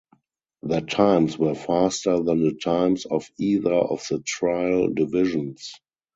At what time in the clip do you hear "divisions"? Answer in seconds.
4.91-5.73